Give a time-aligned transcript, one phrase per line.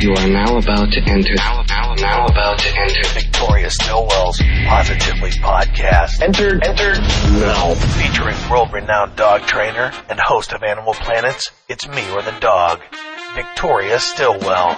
[0.00, 1.34] You are now about to enter.
[1.34, 3.08] Now, now, now about to enter.
[3.14, 6.22] Victoria Stilwell's Positively Podcast.
[6.22, 6.60] Enter.
[6.64, 6.94] Enter.
[7.40, 7.74] Now.
[7.74, 12.80] Featuring world-renowned dog trainer and host of Animal Planets, It's Me or the Dog,
[13.34, 14.76] Victoria Stilwell.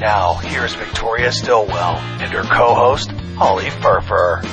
[0.00, 4.44] Now, here's Victoria Stilwell and her co-host, Holly Firfer.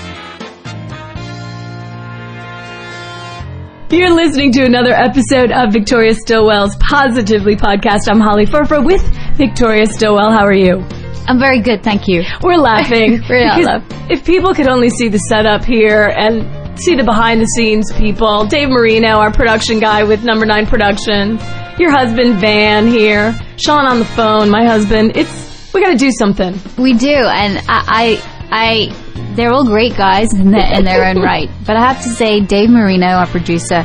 [3.90, 8.02] You're listening to another episode of Victoria Stilwell's Positively podcast.
[8.10, 9.02] I'm Holly Firfer with
[9.38, 10.32] Victoria Stilwell.
[10.32, 10.84] How are you?
[11.28, 12.24] I'm very good, thank you.
[12.42, 13.22] We're laughing.
[13.30, 13.84] We're.
[14.10, 18.46] If people could only see the setup here and see the behind the scenes people,
[18.48, 21.40] Dave Marino, our production guy with Number 9 Productions,
[21.78, 25.16] your husband Van here, Sean on the phone, my husband.
[25.16, 26.60] It's, we gotta do something.
[26.78, 31.18] We do, and I, I, I they're all great guys in their, in their own
[31.22, 31.50] right.
[31.66, 33.84] But I have to say, Dave Marino, our producer,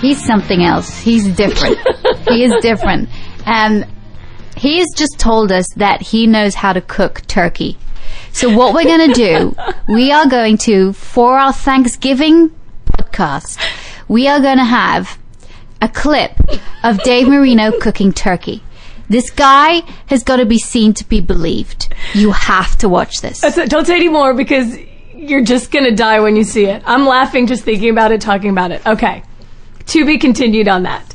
[0.00, 0.96] he's something else.
[0.96, 1.78] He's different.
[2.28, 3.08] he is different,
[3.46, 3.84] and
[4.56, 7.78] he has just told us that he knows how to cook turkey.
[8.32, 9.56] So what we're going to do,
[9.92, 12.50] we are going to, for our Thanksgiving
[12.86, 13.58] podcast,
[14.08, 15.18] we are going to have
[15.80, 16.32] a clip
[16.82, 18.62] of Dave Marino cooking turkey.
[19.08, 21.94] This guy has got to be seen to be believed.
[22.14, 23.40] You have to watch this.
[23.40, 24.76] Don't say any more because
[25.14, 26.82] you're just gonna die when you see it.
[26.84, 28.84] I'm laughing just thinking about it, talking about it.
[28.86, 29.22] Okay.
[29.86, 31.05] To be continued on that.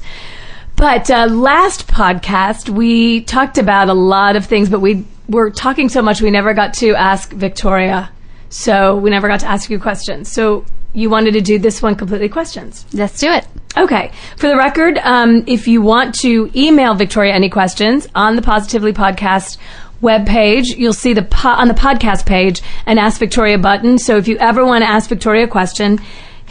[0.82, 5.90] But uh, last podcast, we talked about a lot of things, but we were talking
[5.90, 8.10] so much we never got to ask Victoria.
[8.50, 10.32] So we never got to ask you questions.
[10.32, 12.84] So you wanted to do this one completely questions.
[12.94, 13.46] Let's do it.
[13.78, 14.12] Okay.
[14.38, 18.92] For the record, um, if you want to email Victoria any questions on the Positively
[18.92, 19.60] Podcast
[20.02, 24.00] webpage, you'll see the po- on the podcast page an Ask Victoria button.
[24.00, 26.00] So if you ever want to ask Victoria a question,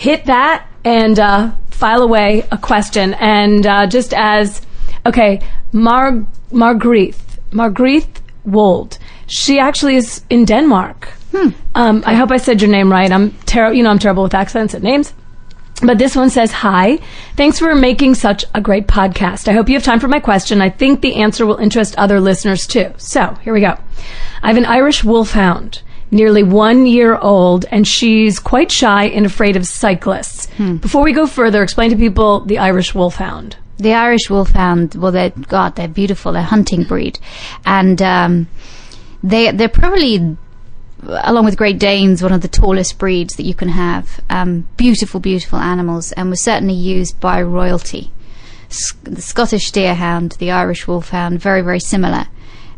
[0.01, 3.13] hit that and uh, file away a question.
[3.15, 4.63] And uh, just as
[5.05, 5.41] okay,
[5.73, 6.13] Mar
[6.51, 7.21] Margrethe
[7.51, 8.99] Margrethe Wold.
[9.27, 11.13] She actually is in Denmark.
[11.75, 13.13] Um, I hope I said your name right.
[13.13, 13.77] I'm terrible.
[13.77, 15.13] You know, I'm terrible with accents and names.
[15.83, 16.99] But this one says, Hi,
[17.37, 19.49] thanks for making such a great podcast.
[19.49, 20.61] I hope you have time for my question.
[20.61, 22.93] I think the answer will interest other listeners too.
[22.97, 23.79] So here we go.
[24.43, 29.57] I have an Irish wolfhound, nearly one year old, and she's quite shy and afraid
[29.57, 30.49] of cyclists.
[30.59, 33.57] Before we go further, explain to people the Irish wolfhound.
[33.79, 36.33] The Irish Wolfhound, well, they're God, they're beautiful.
[36.33, 37.19] They're hunting breed,
[37.65, 38.49] and um,
[39.23, 40.37] they they're probably,
[41.03, 44.21] along with Great Danes, one of the tallest breeds that you can have.
[44.29, 48.11] Um, beautiful, beautiful animals, and were certainly used by royalty.
[48.69, 52.27] S- the Scottish Deerhound, the Irish Wolfhound, very, very similar.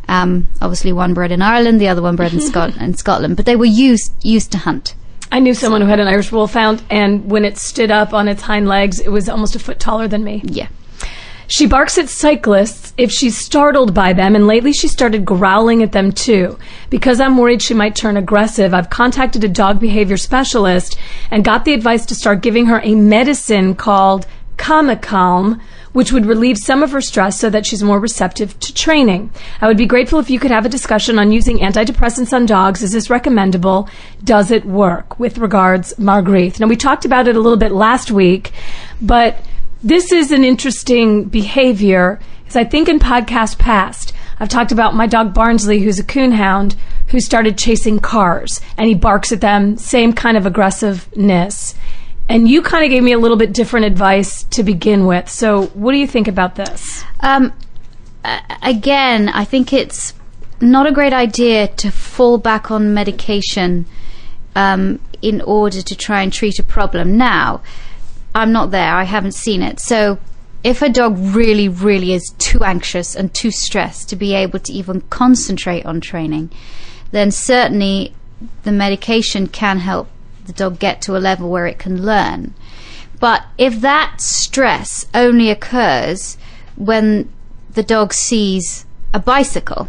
[0.09, 3.47] Um, obviously, one bred in Ireland, the other one bred in, Scot- in Scotland, but
[3.47, 4.95] they were used used to hunt.
[5.31, 8.43] I knew someone who had an Irish wolfhound, and when it stood up on its
[8.43, 10.43] hind legs, it was almost a foot taller than me.
[10.45, 10.69] Yeah.
[11.47, 15.93] She barks at cyclists if she's startled by them, and lately she started growling at
[15.93, 16.59] them too.
[16.89, 20.99] Because I'm worried she might turn aggressive, I've contacted a dog behavior specialist
[21.31, 24.27] and got the advice to start giving her a medicine called
[24.63, 25.61] Calm,
[25.93, 29.31] which would relieve some of her stress so that she's more receptive to training.
[29.61, 32.83] I would be grateful if you could have a discussion on using antidepressants on dogs.
[32.83, 33.89] Is this recommendable?
[34.25, 35.19] Does it work?
[35.19, 36.61] With regards, Marguerite.
[36.61, 38.53] Now, we talked about it a little bit last week,
[39.01, 39.45] but
[39.83, 45.07] this is an interesting behavior because I think in podcast past, I've talked about my
[45.07, 46.77] dog Barnsley, who's a coonhound,
[47.09, 51.72] who started chasing cars and he barks at them, same kind of aggressiveness.
[52.33, 55.29] And you kind of gave me a little bit different advice to begin with.
[55.29, 57.05] So, what do you think about this?
[57.21, 57.53] Um,
[58.63, 60.15] again, I think it's
[60.59, 63.85] not a great idea to fall back on medication
[64.57, 67.19] um, in order to try and treat a problem.
[67.19, 67.61] Now,
[68.35, 69.79] I'm not there, I haven't seen it.
[69.79, 70.19] So,
[70.65, 74.73] if a dog really, really is too anxious and too stressed to be able to
[74.73, 76.51] even concentrate on training,
[77.11, 78.15] then certainly
[78.63, 80.09] the medication can help
[80.47, 82.55] the dog get to a level where it can learn.
[83.21, 86.37] But if that stress only occurs
[86.77, 87.33] when
[87.73, 89.89] the dog sees a bicycle,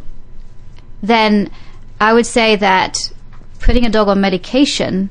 [1.02, 1.50] then
[2.00, 3.12] I would say that
[3.60, 5.10] putting a dog on medication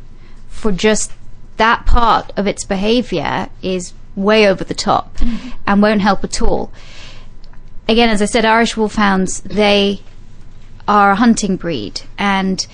[0.48, 1.12] for just
[1.56, 5.50] that part of its behavior is way over the top mm-hmm.
[5.66, 6.70] and won't help at all.
[7.88, 10.00] Again, as I said, Irish Wolfhounds, they
[10.86, 12.66] are a hunting breed and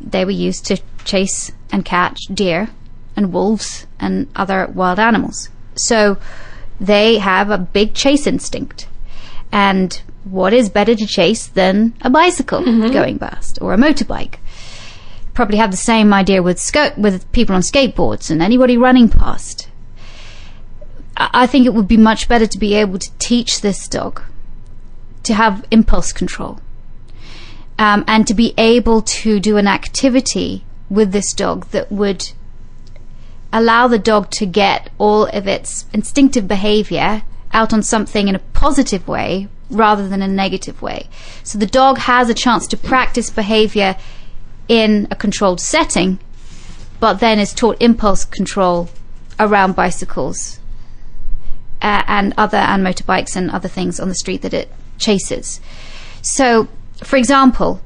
[0.00, 2.68] they were used to chase and catch deer
[3.16, 5.48] and wolves and other wild animals.
[5.74, 6.18] So
[6.78, 8.86] they have a big chase instinct.
[9.50, 12.62] And what is better to chase than a bicycle
[12.92, 14.36] going past or a motorbike?
[15.34, 19.68] Probably have the same idea with sco- with people on skateboards and anybody running past.
[21.16, 24.22] I I think it would be much better to be able to teach this dog
[25.24, 26.60] to have impulse control
[27.78, 32.32] um, and to be able to do an activity with this dog that would
[33.52, 37.22] allow the dog to get all of its instinctive behavior
[37.52, 41.08] out on something in a positive way rather than a negative way.
[41.42, 43.96] So the dog has a chance to practice behavior
[44.68, 46.18] in a controlled setting,
[47.00, 48.88] but then is taught impulse control
[49.38, 50.58] around bicycles
[51.80, 55.60] uh, and other and motorbikes and other things on the street that it chases.
[56.22, 56.68] So,
[57.02, 57.80] for example,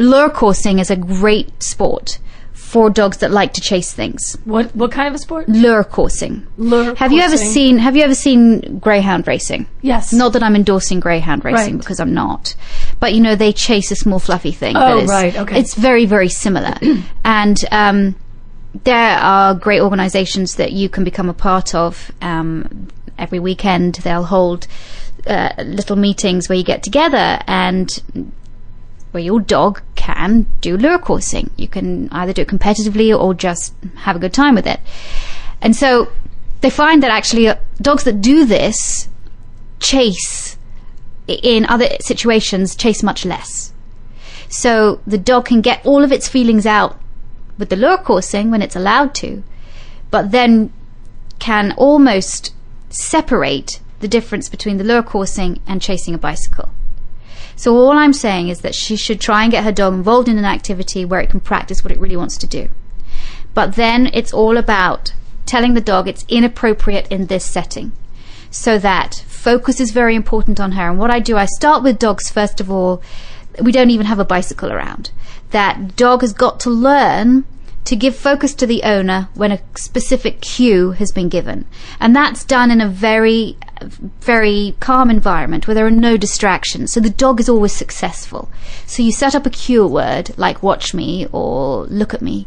[0.00, 2.18] lure coursing is a great sport
[2.52, 4.36] for dogs that like to chase things.
[4.44, 5.48] What what kind of a sport?
[5.48, 6.46] Lure coursing.
[6.56, 9.66] Lure Have you ever seen Have you ever seen greyhound racing?
[9.82, 10.12] Yes.
[10.12, 11.78] Not that I'm endorsing greyhound racing Right.
[11.80, 12.54] because I'm not,
[13.00, 14.76] but you know they chase a small fluffy thing.
[14.76, 15.58] Oh, that is- right, okay.
[15.58, 16.74] It's very very similar,
[17.24, 18.14] and um,
[18.84, 22.12] there are great organisations that you can become a part of.
[22.22, 22.88] Um,
[23.18, 24.66] every weekend they'll hold
[25.26, 28.00] uh, little meetings where you get together and
[29.10, 31.50] where your dog can do lure coursing.
[31.58, 33.74] You can either do it competitively or just
[34.06, 34.80] have a good time with it.
[35.60, 36.10] And so
[36.62, 39.10] they find that actually uh, dogs that do this
[39.78, 40.56] chase
[41.28, 43.74] in other situations chase much less.
[44.48, 46.98] So the dog can get all of its feelings out
[47.58, 49.44] with the lure coursing when it's allowed to,
[50.10, 50.72] but then
[51.38, 52.54] can almost
[52.88, 56.70] separate the difference between the lure coursing and chasing a bicycle.
[57.60, 60.38] So all I'm saying is that she should try and get her dog involved in
[60.38, 62.70] an activity where it can practice what it really wants to do.
[63.52, 65.12] But then it's all about
[65.44, 67.92] telling the dog it's inappropriate in this setting.
[68.50, 70.88] So that focus is very important on her.
[70.88, 73.02] And what I do, I start with dogs first of all.
[73.60, 75.10] We don't even have a bicycle around.
[75.50, 77.44] That dog has got to learn
[77.84, 81.66] to give focus to the owner when a specific cue has been given.
[82.00, 83.58] And that's done in a very,
[84.20, 86.92] very calm environment where there are no distractions.
[86.92, 88.48] So the dog is always successful.
[88.86, 92.46] So you set up a cue word like watch me or look at me.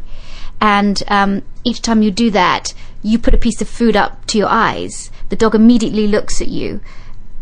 [0.60, 4.38] And um, each time you do that, you put a piece of food up to
[4.38, 5.10] your eyes.
[5.28, 6.80] The dog immediately looks at you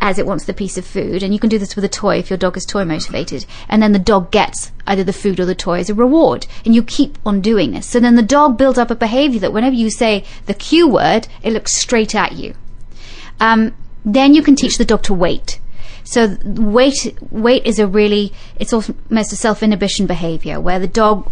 [0.00, 1.22] as it wants the piece of food.
[1.22, 3.46] And you can do this with a toy if your dog is toy motivated.
[3.68, 6.46] And then the dog gets either the food or the toy as a reward.
[6.64, 7.86] And you keep on doing this.
[7.86, 11.28] So then the dog builds up a behavior that whenever you say the cue word,
[11.42, 12.54] it looks straight at you.
[13.40, 13.74] Um,
[14.04, 15.60] then you can teach the dog to wait.
[16.04, 21.30] So wait, wait is a really, it's almost a self-inhibition behavior where the dog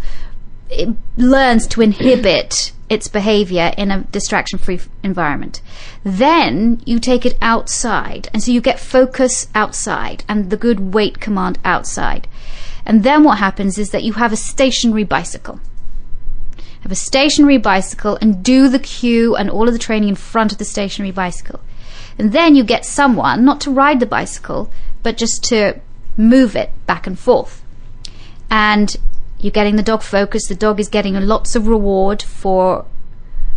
[1.17, 5.61] learns to inhibit its behavior in a distraction free environment.
[6.03, 11.19] Then you take it outside, and so you get focus outside and the good wait
[11.19, 12.27] command outside.
[12.85, 15.59] And then what happens is that you have a stationary bicycle.
[16.81, 20.51] Have a stationary bicycle and do the cue and all of the training in front
[20.51, 21.59] of the stationary bicycle.
[22.21, 24.71] And then you get someone, not to ride the bicycle,
[25.01, 25.81] but just to
[26.15, 27.63] move it back and forth.
[28.47, 28.95] And
[29.39, 30.47] you're getting the dog focused.
[30.47, 32.85] The dog is getting lots of reward for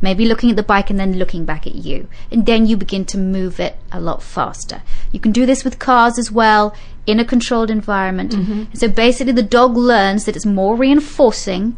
[0.00, 2.08] maybe looking at the bike and then looking back at you.
[2.30, 4.80] And then you begin to move it a lot faster.
[5.12, 6.74] You can do this with cars as well
[7.06, 8.32] in a controlled environment.
[8.32, 8.62] Mm-hmm.
[8.72, 11.76] So basically, the dog learns that it's more reinforcing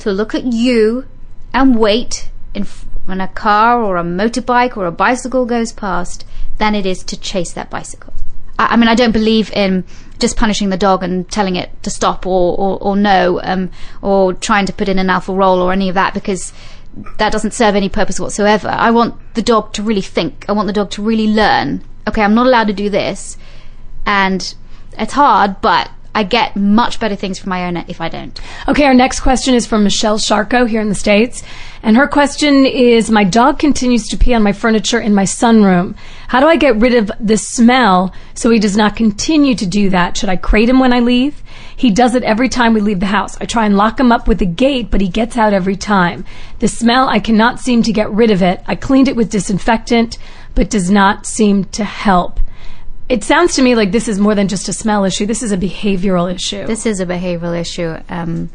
[0.00, 1.06] to look at you
[1.54, 2.66] and wait in,
[3.06, 6.24] when a car or a motorbike or a bicycle goes past
[6.58, 8.12] than it is to chase that bicycle.
[8.58, 9.84] I, I mean, I don't believe in
[10.18, 13.70] just punishing the dog and telling it to stop or, or, or no, um,
[14.02, 16.52] or trying to put in an alpha roll or any of that because
[17.18, 18.68] that doesn't serve any purpose whatsoever.
[18.68, 20.44] I want the dog to really think.
[20.48, 21.84] I want the dog to really learn.
[22.08, 23.36] Okay, I'm not allowed to do this,
[24.06, 24.54] and
[24.98, 28.40] it's hard, but I get much better things from my owner if I don't.
[28.68, 31.42] Okay, our next question is from Michelle Sharko here in the States.
[31.82, 35.96] And her question is My dog continues to pee on my furniture in my sunroom.
[36.28, 39.90] How do I get rid of the smell so he does not continue to do
[39.90, 40.16] that?
[40.16, 41.42] Should I crate him when I leave?
[41.76, 43.38] He does it every time we leave the house.
[43.40, 46.24] I try and lock him up with a gate, but he gets out every time.
[46.58, 48.62] The smell, I cannot seem to get rid of it.
[48.66, 50.16] I cleaned it with disinfectant,
[50.54, 52.40] but does not seem to help.
[53.08, 55.26] It sounds to me like this is more than just a smell issue.
[55.26, 56.66] This is a behavioral issue.
[56.66, 57.96] This is a behavioural issue.
[58.08, 58.50] Um,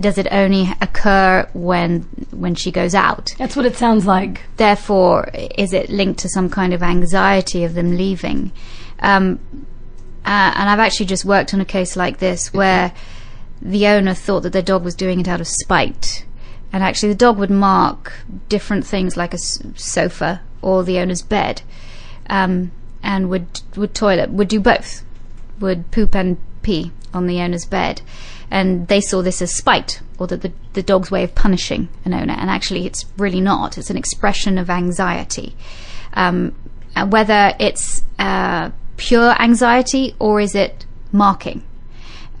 [0.00, 3.34] does it only occur when when she goes out?
[3.38, 4.42] That's what it sounds like.
[4.56, 8.52] Therefore, is it linked to some kind of anxiety of them leaving?
[9.00, 9.40] Um,
[10.24, 12.92] uh, and I've actually just worked on a case like this where
[13.60, 16.24] the owner thought that their dog was doing it out of spite.
[16.72, 18.12] And actually, the dog would mark
[18.48, 21.62] different things like a s- sofa or the owner's bed,
[22.28, 25.02] um, and would would toilet, would do both,
[25.60, 28.02] would poop and pee on the owner's bed,
[28.50, 32.14] and they saw this as spite or that the the dog's way of punishing an
[32.14, 32.34] owner.
[32.34, 33.78] And actually, it's really not.
[33.78, 35.56] It's an expression of anxiety.
[36.14, 36.54] Um,
[36.96, 41.62] and whether it's uh, pure anxiety or is it marking?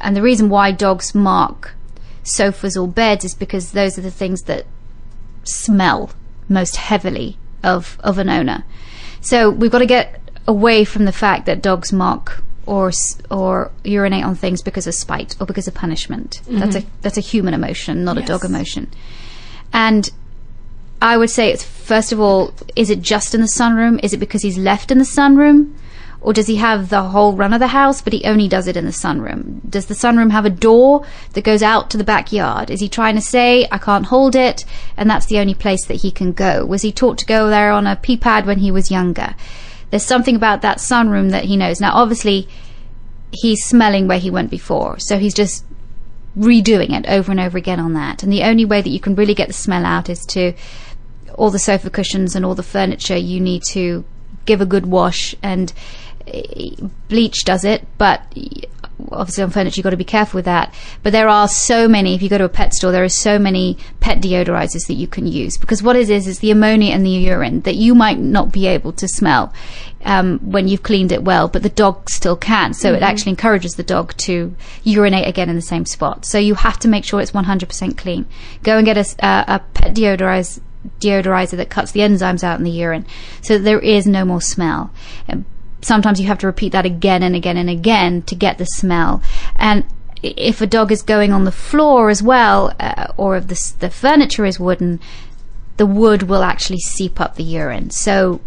[0.00, 1.74] and the reason why dogs mark
[2.22, 4.66] sofas or beds is because those are the things that
[5.44, 6.10] smell
[6.48, 8.64] most heavily of of an owner.
[9.20, 12.92] So we've got to get away from the fact that dogs mark or
[13.30, 16.42] or urinate on things because of spite or because of punishment.
[16.42, 16.58] Mm-hmm.
[16.58, 18.88] That's a that's a human emotion, not a dog emotion.
[19.72, 20.10] And
[21.00, 23.98] I would say it's first of all, is it just in the sunroom?
[24.02, 25.74] Is it because he's left in the sunroom?
[26.20, 28.76] Or does he have the whole run of the house, but he only does it
[28.76, 29.60] in the sunroom?
[29.70, 32.70] Does the sunroom have a door that goes out to the backyard?
[32.70, 34.64] Is he trying to say, I can't hold it,
[34.96, 36.66] and that's the only place that he can go?
[36.66, 39.36] Was he taught to go there on a pee pad when he was younger?
[39.90, 41.80] There's something about that sunroom that he knows.
[41.80, 42.48] Now, obviously,
[43.32, 45.64] he's smelling where he went before, so he's just
[46.36, 48.22] redoing it over and over again on that.
[48.22, 50.52] And the only way that you can really get the smell out is to
[51.34, 54.04] all the sofa cushions and all the furniture you need to
[54.44, 55.72] give a good wash and
[56.26, 56.70] eh,
[57.08, 58.22] bleach does it but
[59.10, 60.74] obviously on furniture you've got to be careful with that.
[61.02, 63.38] But there are so many if you go to a pet store there are so
[63.38, 65.56] many pet deodorizers that you can use.
[65.56, 68.66] Because what it is is the ammonia and the urine that you might not be
[68.66, 69.52] able to smell
[70.04, 72.74] um, when you've cleaned it well but the dog still can.
[72.74, 76.24] So it actually encourages the dog to urinate again in the same spot.
[76.24, 78.26] So you have to make sure it's 100% clean.
[78.62, 80.60] Go and get a pet deodorizer
[81.00, 83.04] deodorizer that cuts the enzymes out in the urine
[83.42, 84.90] so there is no more smell.
[85.80, 89.22] Sometimes you have to repeat that again and again and again to get the smell.
[89.56, 89.84] And
[90.22, 93.90] if a dog is going on the floor as well, uh, or if the, the
[93.90, 95.00] furniture is wooden,
[95.76, 97.90] the wood will actually seep up the urine.
[97.90, 98.40] So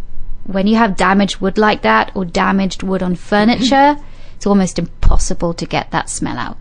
[0.46, 3.98] when you have damaged wood like that or damaged wood on furniture,
[4.36, 6.58] it's almost impossible to get that smell out.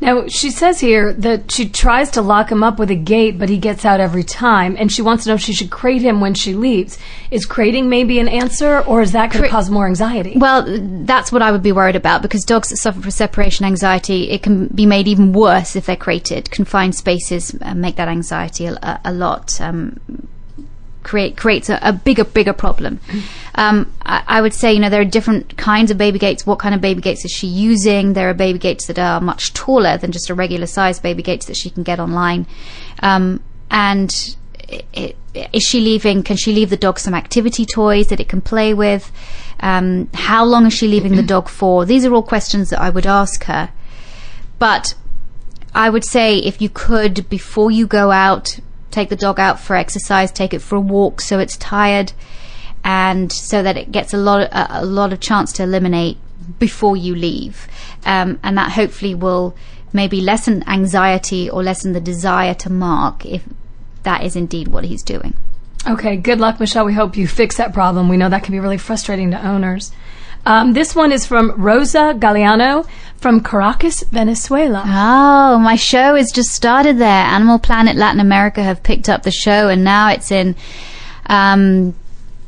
[0.00, 3.48] Now, she says here that she tries to lock him up with a gate, but
[3.48, 6.20] he gets out every time, and she wants to know if she should crate him
[6.20, 6.98] when she leaves.
[7.30, 10.34] Is crating maybe an answer, or is that going to cause more anxiety?
[10.36, 10.64] Well,
[11.04, 14.42] that's what I would be worried about because dogs that suffer from separation anxiety, it
[14.42, 16.50] can be made even worse if they're crated.
[16.50, 19.58] Confined spaces uh, make that anxiety a, a, a lot.
[19.60, 19.98] Um,
[21.06, 23.00] create creates a, a bigger bigger problem.
[23.54, 26.44] Um, I, I would say you know there are different kinds of baby gates.
[26.44, 28.12] What kind of baby gates is she using?
[28.12, 31.46] There are baby gates that are much taller than just a regular size baby gates
[31.46, 32.46] that she can get online,
[33.02, 34.36] um, and.
[34.70, 35.14] i i
[35.52, 36.22] is she leaving?
[36.22, 39.12] Can she leave the dog some activity toys that it can play with?
[39.60, 41.84] Um, how long is she leaving the dog for?
[41.84, 43.70] These are all questions that I would ask her.
[44.58, 44.94] But
[45.74, 48.58] I would say if you could, before you go out,
[48.96, 52.12] take the dog out for exercise, take it for a walk so it's tired,
[52.82, 56.16] and so that it gets a lot of, a, a lot of chance to eliminate
[56.58, 57.68] before you leave,
[58.06, 59.54] um, and that hopefully will
[59.92, 63.44] maybe lessen anxiety or lessen the desire to mark if
[64.02, 65.34] that is indeed what he's doing.
[65.86, 66.86] Okay, good luck, Michelle.
[66.86, 68.08] We hope you fix that problem.
[68.08, 69.92] We know that can be really frustrating to owners.
[70.46, 74.84] Um, this one is from Rosa Galeano from Caracas, Venezuela.
[74.86, 77.24] Oh, my show has just started there.
[77.24, 80.54] Animal Planet Latin America have picked up the show, and now it's in.
[81.26, 81.94] Um,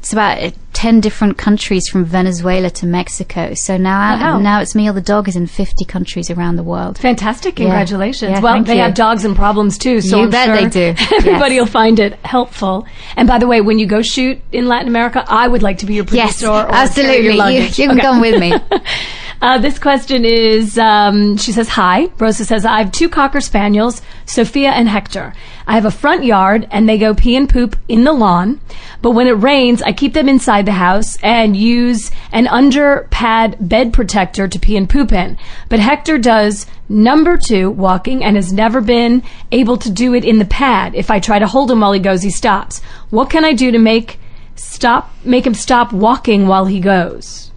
[0.00, 3.52] it's about uh, ten different countries from Venezuela to Mexico.
[3.54, 4.38] So now, Wow.
[4.38, 6.98] now it's me or the dog is in fifty countries around the world.
[6.98, 7.56] Fantastic!
[7.56, 8.30] Congratulations.
[8.30, 8.82] Yeah, well, they you.
[8.82, 10.94] have dogs and problems too, so You I'm bet sure they do.
[11.16, 11.60] Everybody Yes.
[11.62, 12.86] will find it helpful.
[13.16, 15.86] And by the way, when you go shoot in Latin America, I would like to
[15.86, 16.48] be your Yes, producer.
[16.52, 17.34] or absolutely.
[17.36, 18.00] You, you can Okay.
[18.00, 18.54] come with me.
[19.40, 22.06] Uh, this question is, um, she says, hi.
[22.18, 25.32] Rosa says, I have two Cocker Spaniels, Sophia and Hector.
[25.64, 28.60] I have a front yard and they go pee and poop in the lawn.
[29.00, 33.56] But when it rains, I keep them inside the house and use an under pad
[33.60, 35.38] bed protector to pee and poop in.
[35.68, 40.40] But Hector does number two walking and has never been able to do it in
[40.40, 40.96] the pad.
[40.96, 42.80] If I try to hold him while he goes, he stops.
[43.10, 44.18] What can I do to make
[44.56, 47.47] stop, make him stop walking while he goes?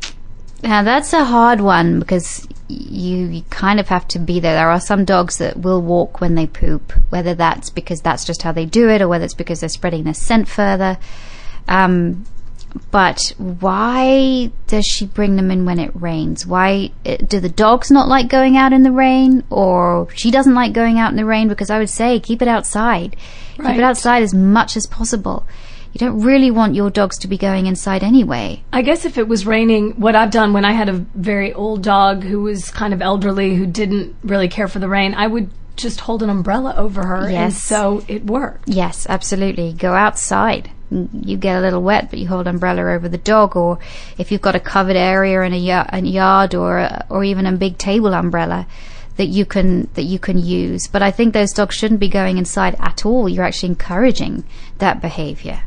[0.64, 4.54] Now that's a hard one because you, you kind of have to be there.
[4.54, 8.44] There are some dogs that will walk when they poop, whether that's because that's just
[8.44, 10.98] how they do it or whether it's because they're spreading their scent further.
[11.68, 12.26] Um,
[12.90, 16.46] but why does she bring them in when it rains?
[16.46, 20.54] Why uh, do the dogs not like going out in the rain, or she doesn't
[20.54, 21.48] like going out in the rain?
[21.50, 23.18] Because I would say keep it outside,
[23.58, 25.46] keep it outside as much as possible.
[25.94, 28.64] You don't really want your dogs to be going inside anyway.
[28.72, 31.84] I guess if it was raining, what I've done when I had a very old
[31.84, 35.50] dog who was kind of elderly, who didn't really care for the rain, I would
[35.76, 37.28] just hold an umbrella over her.
[37.28, 38.70] And so it worked.
[38.70, 39.74] Yes, absolutely.
[39.74, 40.72] Go outside.
[40.92, 43.80] Mm, you get a little wet, but you hold umbrella over the dog, or
[44.18, 47.78] if you've got a covered area in a, yard, or a, or even a big
[47.78, 48.68] table umbrella
[49.18, 50.88] that you can that you can use.
[50.88, 53.28] But I think those dogs shouldn't be going inside at all.
[53.28, 54.44] You're actually encouraging
[54.78, 55.64] that behaviour.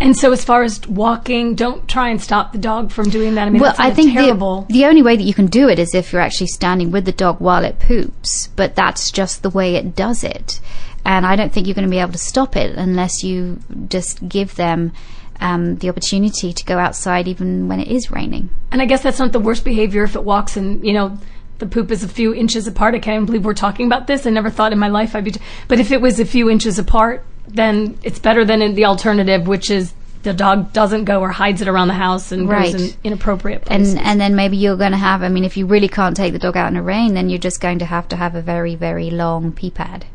[0.00, 3.48] And so, as far as walking, don't try and stop the dog from doing that.
[3.48, 4.62] I mean, well, I think terrible.
[4.62, 7.04] the, the only way that you can do it is if you're actually standing with
[7.04, 10.60] the dog while it poops, but that's just the way it does it.
[11.04, 14.28] And I don't think you're going to be able to stop it unless you just
[14.28, 14.92] give them
[15.40, 18.50] um, the opportunity to go outside even when it is raining.
[18.70, 21.18] And I guess that's not the worst behavior if it walks and, you know,
[21.58, 22.94] the poop is a few inches apart.
[22.94, 24.26] I can't even believe we're talking about this.
[24.26, 25.32] I never thought in my life I'd be.
[25.32, 29.46] T- but if it was a few inches apart, then it's better than the alternative,
[29.46, 32.72] which is the dog doesn't go or hides it around the house and Right.
[32.72, 33.94] goes in inappropriate places.
[33.94, 35.22] And and then maybe you're going to have.
[35.22, 37.38] I mean, if you really can't take the dog out in the rain, then you're
[37.38, 40.06] just going to have to have a very very long pee pad.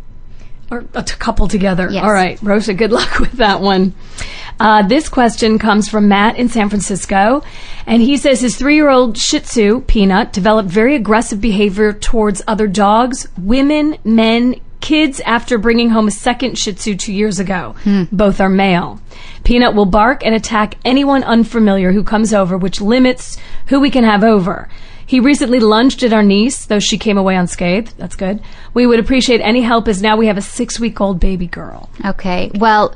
[0.71, 1.87] or a t- couple together.
[1.91, 2.03] Yes.
[2.03, 3.93] All right, Rosa, good luck with that one.
[4.59, 7.43] Uh, this question comes from Matt in San Francisco,
[7.87, 13.27] and he says his three-year-old Shih Tzu Peanut developed very aggressive behavior towards other dogs,
[13.37, 17.73] women, men, kids after bringing home a second Shih Tzu two years ago.
[18.11, 18.99] Both are male.
[19.43, 23.37] Peanut will bark and attack anyone unfamiliar who comes over, which limits
[23.67, 24.69] who we can have over.
[25.05, 27.97] He recently lunged at our niece, though she came away unscathed.
[27.97, 28.41] That's good.
[28.73, 31.89] We would appreciate any help as now we have a six week old baby girl.
[32.05, 32.51] Okay.
[32.53, 32.93] Well,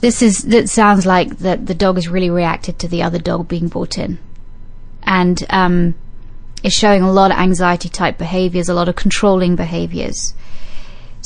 [0.00, 3.48] this is that sounds like that the dog has really reacted to the other dog
[3.48, 4.18] being brought in,
[5.02, 5.94] and um,
[6.62, 10.34] is showing a lot of anxiety type behaviors, a lot of controlling behaviors.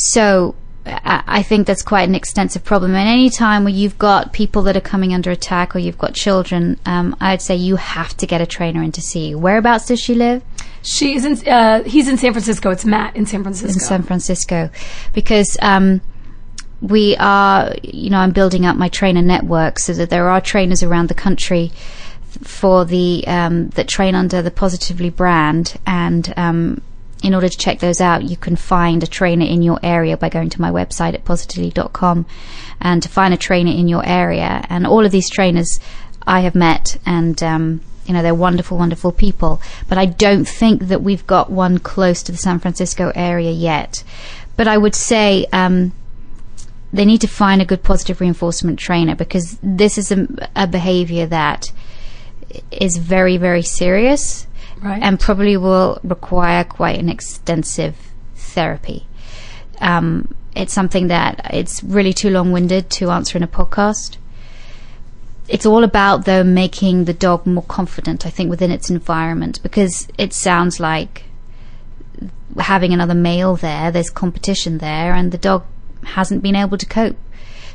[0.00, 0.54] So.
[0.87, 2.95] I think that's quite an extensive problem.
[2.95, 6.14] And any time where you've got people that are coming under attack or you've got
[6.14, 9.38] children, um, I'd say you have to get a trainer in to see you.
[9.38, 10.42] Whereabouts does she live?
[10.83, 12.71] She is in, uh, he's in San Francisco.
[12.71, 13.75] It's Matt in San Francisco.
[13.75, 14.71] in San Francisco
[15.12, 16.00] because um,
[16.80, 20.83] we are, you know, I'm building up my trainer network so that there are trainers
[20.83, 21.73] around the country
[22.42, 26.80] for the um, that train under the Positively brand, and um,
[27.23, 30.29] in order to check those out, you can find a trainer in your area by
[30.29, 32.27] going to my website at positively.com
[32.81, 34.65] and to find a trainer in your area.
[34.69, 35.81] And all of these trainers
[36.27, 39.61] I have met and um, you know they're wonderful, wonderful people.
[39.89, 44.03] But I don't think that we've got one close to the San Francisco area yet.
[44.56, 45.93] But I would say um,
[46.93, 51.26] they need to find a good positive reinforcement trainer because this is a, a behavior
[51.26, 51.71] that
[52.71, 54.47] is very, very serious
[54.82, 55.02] Right.
[55.02, 57.97] and probably will require quite an extensive
[58.34, 59.06] therapy.
[59.80, 64.16] Um, it's something that it's really too long-winded to answer in a podcast.
[65.49, 70.08] It's all about though making the dog more confident, I think, within its environment because
[70.16, 71.25] it sounds like
[72.58, 75.64] having another male there, there's competition there, and the dog
[76.04, 77.16] hasn't been able to cope.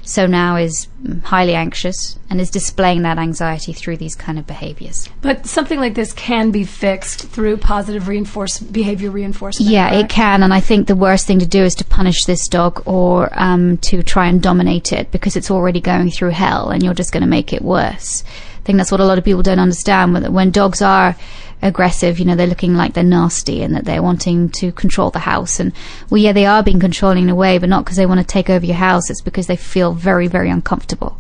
[0.06, 0.88] So now is
[1.24, 5.10] highly anxious and is displaying that anxiety through these kind of behaviors.
[5.22, 9.70] but something like this can be fixed through positive reinforce, behavior reinforcement.
[9.70, 12.48] Yeah, it can, and I think the worst thing to do is to punish this
[12.48, 16.84] dog or um, to try and dominate it because it's already going through hell, and
[16.84, 18.24] you're just going to make it worse.
[18.60, 20.14] I think that's what a lot of people don't understand.
[20.14, 21.16] When, when dogs are
[21.62, 25.20] aggressive, you know, they're looking like they're nasty and that they're wanting to control the
[25.20, 25.60] house.
[25.60, 25.74] And
[26.10, 28.26] well, yeah, they are being controlling in a way, but not because they want to
[28.26, 29.10] take over your house.
[29.10, 31.18] It's because they feel very, very uncomfortable,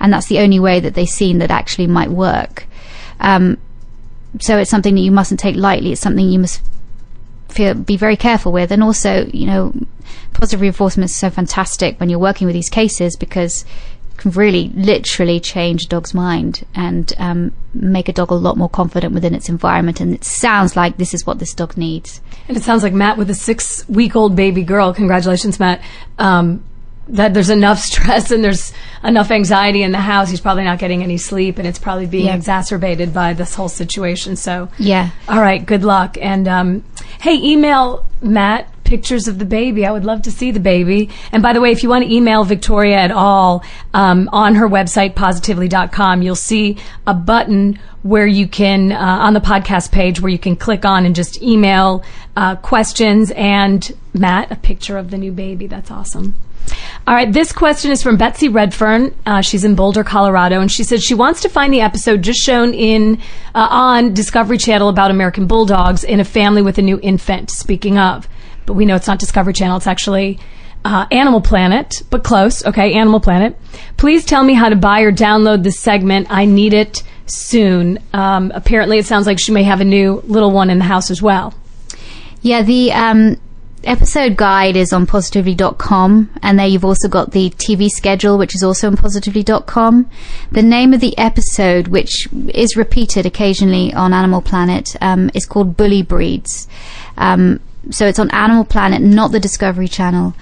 [0.00, 2.66] and that's the only way that they've seen that actually might work.
[3.20, 3.58] Um,
[4.40, 5.92] so it's something that you mustn't take lightly.
[5.92, 6.62] It's something you must
[7.48, 9.72] feel be very careful with and also you know
[10.34, 13.64] positive reinforcement is so fantastic when you're working with these cases because
[14.18, 18.68] can really literally change a dog's mind and um, make a dog a lot more
[18.68, 22.56] confident within its environment and it sounds like this is what this dog needs And
[22.56, 24.92] it sounds like Matt with a six week old baby girl.
[24.92, 25.80] Congratulations, Matt.
[26.18, 26.62] Um,
[27.10, 30.28] that there's enough stress and there's enough anxiety in the house.
[30.28, 32.34] He's probably not getting any sleep, and it's probably being Yeah.
[32.34, 34.36] exacerbated by this whole situation.
[34.36, 36.18] So, yeah all right, good luck.
[36.20, 36.84] And um,
[37.20, 39.84] hey, email Matt pictures of the baby.
[39.84, 41.10] I would love to see the baby.
[41.30, 44.66] And by the way, if you want to email Victoria at all, um, on her
[44.66, 50.30] website, positively.com, you'll see a button where you can, uh, on the podcast page, where
[50.30, 52.02] you can click on and just email
[52.36, 55.66] uh, questions and Matt a picture of the new baby.
[55.66, 56.34] That's awesome.
[57.06, 59.14] All right, this question is from Betsy Redfern.
[59.24, 62.40] Uh, she's in Boulder, Colorado, and she says she wants to find the episode just
[62.40, 63.18] shown in
[63.54, 67.50] uh, on Discovery Channel about American bulldogs in a family with a new infant.
[67.50, 68.28] Speaking of,
[68.68, 70.38] but we know it's not Discovery Channel; it's actually
[70.84, 72.64] uh, Animal Planet, but close.
[72.66, 73.56] Okay, Animal Planet.
[73.96, 76.26] Please tell me how to buy or download this segment.
[76.30, 77.98] I need it soon.
[78.12, 81.10] Um, apparently, it sounds like she may have a new little one in the house
[81.10, 81.54] as well.
[82.42, 83.40] Yeah, the um,
[83.84, 88.62] episode guide is on positively.com, and there you've also got the TV schedule, which is
[88.62, 90.10] also on positively.com.
[90.52, 95.74] The name of the episode, which is repeated occasionally on Animal Planet, um, is called
[95.74, 96.68] Bully Breeds.
[97.16, 100.34] Um, so it's on Animal Planet, not the Discovery Channel.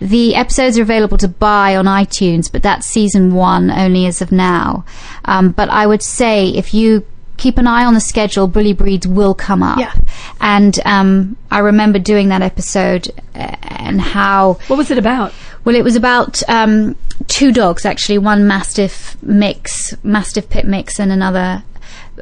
[0.00, 4.30] The episodes are available to buy on iTunes, but that's season one only as of
[4.30, 4.84] now.
[5.24, 7.06] Um, but I would say if you
[7.38, 9.78] keep an eye on the schedule, Bully Breeds will come up.
[9.78, 9.94] Yeah.
[10.40, 15.32] And um, I remember doing that episode uh, and how What was it about?
[15.64, 21.10] well, it was about um, two dogs actually, one Mastiff mix, Mastiff Pit mix, and
[21.10, 21.62] another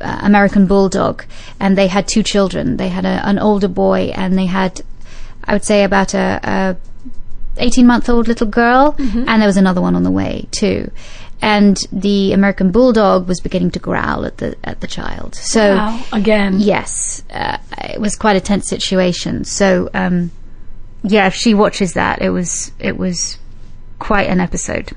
[0.01, 1.25] uh, American Bulldog,
[1.61, 2.77] and they had two children.
[2.77, 4.83] They had a, an older boy, and they had,
[5.45, 6.41] I would say, about a.
[6.43, 6.77] a
[7.57, 10.91] 18 month old little girl, and there was another one on the way too.
[11.41, 15.37] And the American Bulldog was beginning to growl at the at the child.
[15.37, 16.05] So Wow.
[16.13, 16.57] Again.
[16.59, 19.45] Yes, uh, it was quite a tense situation.
[19.45, 20.33] So, um,
[21.05, 23.39] yeah, if she watches that, it was it was
[24.01, 24.91] quite an episode.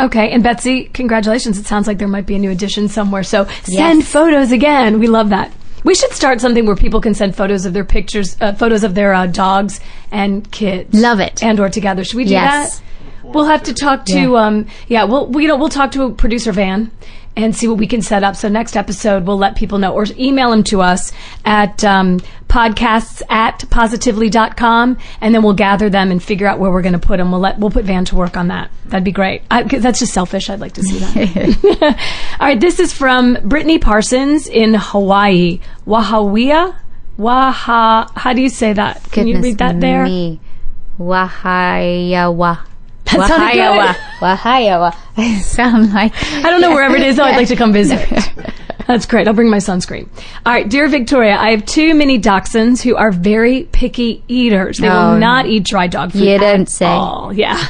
[0.00, 1.58] Okay, and Betsy, congratulations.
[1.58, 3.22] It sounds like there might be a new edition somewhere.
[3.22, 4.08] So send Yes.
[4.08, 4.98] photos again.
[4.98, 5.52] We love that.
[5.84, 8.94] We should start something where people can send photos of their pictures, uh, photos of
[8.94, 10.98] their uh, dogs and kids.
[10.98, 11.42] Love it.
[11.42, 12.04] And or together.
[12.04, 12.78] Should we do Yes.
[12.78, 13.32] that?
[13.34, 14.46] We'll have to talk to, Yeah.
[14.46, 16.90] um, yeah, we'll, we, you know, we'll talk to producer Van
[17.36, 18.36] and see what we can set up.
[18.36, 21.12] So next episode, we'll let people know or email them to us
[21.44, 26.82] at, um, podcasts at positively.com and then we'll gather them and figure out where we're
[26.82, 27.30] going to put them.
[27.30, 28.70] We'll let, we'll put Van to work on that.
[28.86, 29.42] That'd be great.
[29.50, 30.50] I, that's just selfish.
[30.50, 31.98] I'd like to see that.
[32.40, 32.60] All right.
[32.60, 35.60] This is from Brittany Parsons in Hawaii.
[35.86, 36.76] Wahawia?
[37.16, 39.02] Waha, how do you say that?
[39.12, 40.04] Can you read that there?
[40.04, 40.40] Me.
[40.98, 42.66] Wahayawa.
[43.04, 43.94] That Wahayawa.
[44.18, 44.96] Wahayawa.
[45.16, 46.12] I sound like
[46.44, 47.24] I don't know wherever it is, though.
[47.24, 48.00] I'd like to come visit.
[48.86, 49.26] That's great.
[49.26, 50.08] I'll bring my sunscreen.
[50.44, 54.78] All right, dear Victoria, I have two mini dachshunds who are very picky eaters.
[54.78, 56.22] They Oh, will not eat dry dog food.
[56.22, 56.84] You at don't say.
[56.86, 57.32] all.
[57.32, 57.62] Yeah.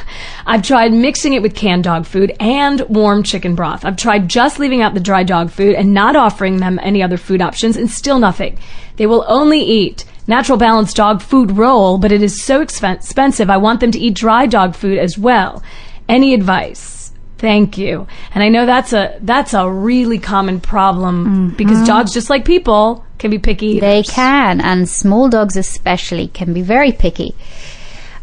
[0.45, 3.85] I've tried mixing it with canned dog food and warm chicken broth.
[3.85, 7.17] I've tried just leaving out the dry dog food and not offering them any other
[7.17, 8.57] food options and still nothing.
[8.97, 13.49] They will only eat natural balanced dog food roll, but it is so expensive.
[13.49, 15.63] I want them to eat dry dog food as well.
[16.09, 17.04] Any advice?
[17.45, 18.07] Thank you.
[18.33, 23.05] And I know that's a that's a really common problem because dogs, just like people,
[23.19, 23.73] can be picky.
[23.73, 23.81] Mm-hmm.
[23.81, 27.35] They can, and small dogs especially can be very picky.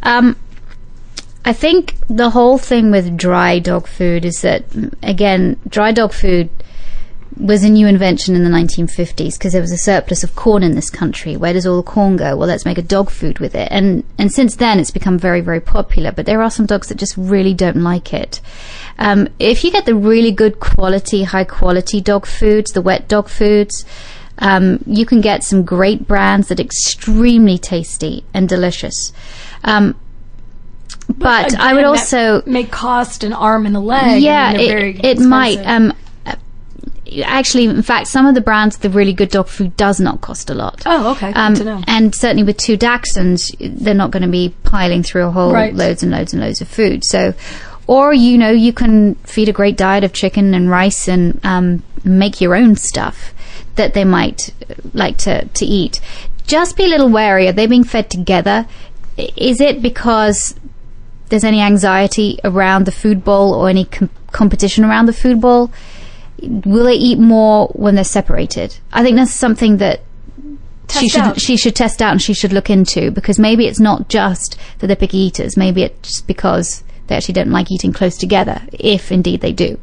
[0.02, 0.34] Um,
[1.44, 4.64] I think the whole thing with dry dog food is that,
[5.04, 6.50] again, dry dog food
[7.36, 10.74] was a new invention in the 1950s because there was a surplus of corn in
[10.74, 11.36] this country.
[11.36, 12.36] Where does all the corn go?
[12.36, 13.68] Well, let's make a dog food with it.
[13.70, 16.12] And and since then, it's become very very popular.
[16.12, 18.40] But there are some dogs that just really don't like it.
[18.98, 23.28] Um, if you get the really good quality, high quality dog foods, the wet dog
[23.28, 23.84] foods.
[24.38, 29.12] Um, you can get some great brands that are extremely tasty and delicious.
[29.62, 29.94] Um,
[31.08, 34.22] but I would also may cost an arm and a leg.
[34.22, 35.58] yeah, I mean, they're very it, it might.
[35.58, 35.92] Um,
[37.24, 40.50] actually, in fact, some of the brands, the really good dog food does not cost
[40.50, 40.82] a lot.
[40.86, 41.28] Oh, okay.
[41.32, 41.82] Good Um, to know.
[41.86, 45.74] And certainly with two Dachshunds, they're not going to be piling through a whole Right.
[45.74, 47.04] loads and loads and loads of food.
[47.04, 47.34] So,
[47.86, 51.82] or you know, you can feed a great diet of chicken and rice and um,
[52.04, 53.34] make your own stuff
[53.76, 56.00] that they might uh, like to to eat.
[56.46, 57.48] Just be a little wary.
[57.48, 58.66] Are they being fed together?
[59.16, 60.54] Is it because
[61.28, 65.70] there's any anxiety around the food bowl or any com- competition around the food bowl?
[66.42, 68.76] Will they eat more when they're separated?
[68.92, 70.02] I think that's something that
[70.90, 71.40] she should out.
[71.40, 74.88] she should test out and she should look into because maybe it's not just that
[74.88, 75.56] they're picky eaters.
[75.56, 79.78] Maybe it's just because they actually don't like eating close together, if indeed they do.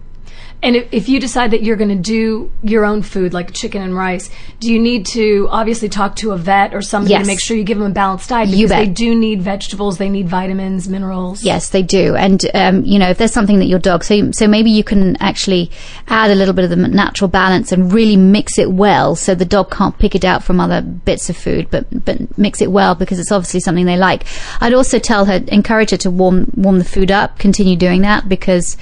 [0.62, 3.82] And if, if you decide that you're going to do your own food, like chicken
[3.82, 7.22] and rice, do you need to obviously talk to a vet or somebody Yes.
[7.24, 8.48] to make sure you give them a balanced diet?
[8.48, 8.86] Because You bet.
[8.86, 11.44] they do need vegetables, they need vitamins, minerals.
[11.46, 12.16] Yes, they do.
[12.18, 15.16] And um, you know, if there's something that your dog, so so maybe you can
[15.22, 15.72] actually
[16.10, 19.46] add a little bit of the natural balance and really mix it well, so the
[19.46, 22.96] dog can't pick it out from other bits of food, but but mix it well
[22.96, 24.26] because it's obviously something they like.
[24.60, 27.40] I'd also tell her, encourage her to warm warm the food up.
[27.40, 28.76] Continue doing that because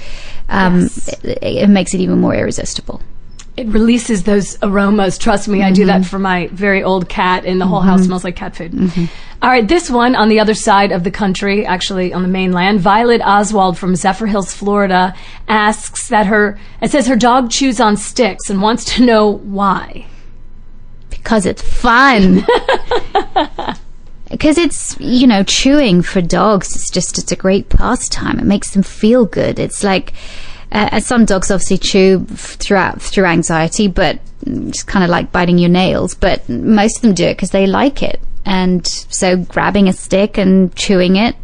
[0.50, 1.08] um, Yes.
[1.24, 3.00] it, it makes it even more irresistible.
[3.56, 5.18] It releases those aromas.
[5.18, 6.08] Trust me, I do that mm-hmm.
[6.08, 8.06] for my very old cat, and the whole house mm-hmm.
[8.06, 8.70] smells like cat food.
[8.70, 9.06] Mm-hmm.
[9.42, 12.80] All right, this one on the other side of the country, actually on the mainland,
[12.80, 15.14] Violet Oswald from Zephyrhills, Florida,
[15.48, 20.06] asks that her, it says her dog chews on sticks and wants to know why.
[21.10, 22.44] because it's fun.
[24.30, 26.76] Because it's you know chewing for dogs.
[26.76, 28.38] It's just it's a great pastime.
[28.38, 29.58] It makes them feel good.
[29.58, 30.12] It's like
[30.72, 35.70] uh, some dogs obviously chew throughout through anxiety, but it's kind of like biting your
[35.70, 36.14] nails.
[36.14, 38.20] But most of them do it because they like it.
[38.44, 41.36] And so grabbing a stick and chewing it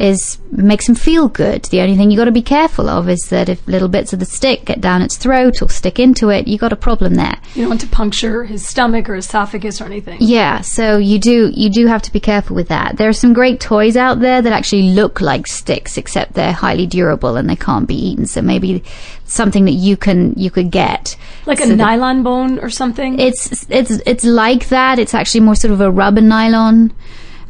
[0.00, 1.64] is makes him feel good.
[1.64, 4.20] The only thing you got to be careful of is that if little bits of
[4.20, 7.36] the stick get down its throat or stick into it, you got a problem there.
[7.54, 10.18] You don't want to puncture his stomach or esophagus or anything.
[10.20, 12.96] Yeah, so you do you do have to be careful with that.
[12.96, 16.86] There are some great toys out there that actually look like sticks, except they're highly
[16.86, 18.26] durable and they can't be eaten.
[18.26, 18.84] So maybe
[19.24, 23.18] something that you can you could get Like a So that- nylon bone or something.
[23.18, 24.98] It's it's it's like that.
[24.98, 26.92] It's actually more sort of a rubber nylon,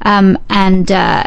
[0.02, 1.24] um, and uh,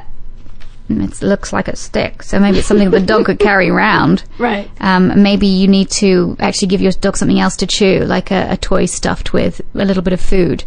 [1.00, 2.24] it looks like a stick.
[2.24, 4.24] So maybe it's something the dog could carry around.
[4.40, 4.70] right.
[4.82, 8.48] Um, maybe you need to actually give your dog something else to chew, like a,
[8.52, 10.64] a toy stuffed with a little bit of food,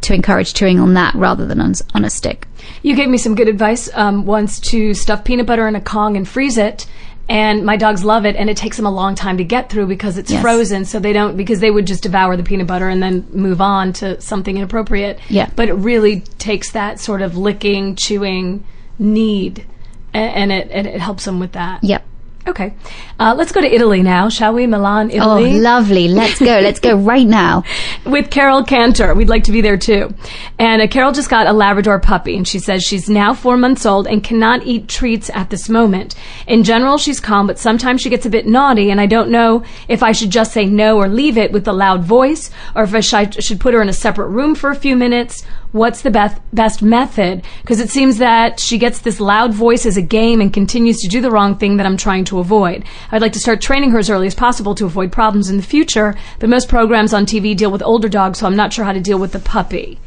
[0.00, 2.46] to encourage chewing on that rather than on, on a stick.
[2.82, 6.16] You gave me some good advice um, once to stuff peanut butter in a Kong
[6.16, 6.86] and freeze it.
[7.30, 9.86] And my dogs love it, and it takes them a long time to get through
[9.86, 10.40] because it's Yes.
[10.40, 10.86] frozen.
[10.86, 13.92] So they don't because they would just devour the peanut butter and then move on
[13.94, 15.18] to something inappropriate.
[15.28, 15.50] Yeah.
[15.54, 18.64] But it really takes that sort of licking, chewing
[18.98, 19.66] need,
[20.12, 21.82] and it and it helps them with that.
[21.84, 22.04] Yep.
[22.48, 22.72] Okay,
[23.20, 24.66] uh, let's go to Italy now, shall we?
[24.66, 25.56] Milan, Italy.
[25.56, 26.08] Oh, lovely.
[26.08, 26.46] Let's go.
[26.46, 27.62] Let's go right now.
[28.06, 29.14] with Carol Cantor.
[29.14, 30.14] We'd like to be there too.
[30.58, 33.84] And uh, Carol just got a Labrador puppy, and she says she's now four months
[33.84, 36.14] old and cannot eat treats at this moment.
[36.46, 39.62] In general, she's calm, but sometimes she gets a bit naughty, and I don't know
[39.86, 42.94] if I should just say no or leave it with a loud voice, or if
[42.94, 45.44] I should put her in a separate room for a few minutes.
[45.72, 47.44] What's the best best method?
[47.60, 51.08] Because it seems that she gets this loud voice as a game and continues to
[51.08, 52.84] do the wrong thing that I'm trying to avoid.
[53.12, 55.62] I'd like to start training her as early as possible to avoid problems in the
[55.62, 58.92] future, but most programs on TV deal with older dogs, so I'm not sure how
[58.92, 60.00] to deal with the puppy.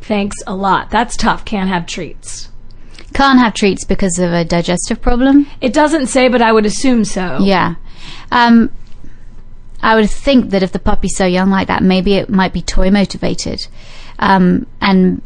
[0.00, 0.90] Thanks a lot.
[0.90, 1.44] That's tough.
[1.44, 2.48] Can't have treats.
[3.12, 5.46] Can't have treats because of a digestive problem.
[5.60, 7.38] It doesn't say, but I would assume so.
[7.40, 7.74] Yeah.
[8.30, 8.70] Um,
[9.82, 12.62] I would think that if the puppy's so young like that, maybe it might be
[12.62, 13.66] toy motivated.
[14.20, 15.22] Um, and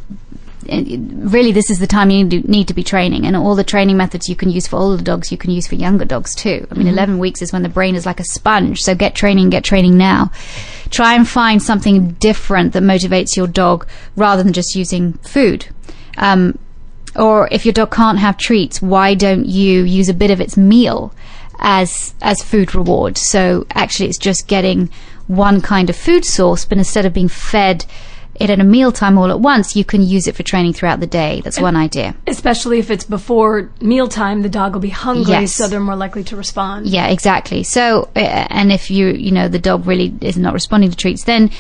[0.67, 3.27] really, this is the time you need to, be training.
[3.27, 5.75] And all the training methods you can use for older dogs, you can use for
[5.75, 6.67] younger dogs too.
[6.71, 8.81] I mean, 11 weeks is when the brain is like a sponge.
[8.81, 10.31] So get training, get training now.
[10.91, 15.67] Try and find something different that motivates your dog rather than just using food.
[16.17, 16.59] Um,
[17.17, 20.57] or if your dog can't have treats, why don't you use a bit of its
[20.57, 21.13] meal
[21.59, 23.19] as as food reward?
[23.19, 24.91] So actually, it's just getting
[25.27, 27.87] one kind of food source, but instead of being fed
[28.41, 31.07] it at a mealtime all at once, you can use it for training throughout the
[31.07, 31.41] day.
[31.43, 32.17] That's one idea.
[32.27, 35.55] Especially if it's before mealtime, the dog will be hungry, Yes.
[35.55, 36.87] so they're more likely to respond.
[36.87, 37.63] Yeah, exactly.
[37.63, 41.25] So, uh, and if you, you know, the dog really is not responding to treats,
[41.25, 41.51] then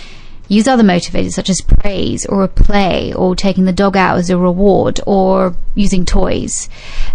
[0.48, 4.28] use other motivators such as praise or a play or taking the dog out as
[4.28, 6.68] a reward or using toys.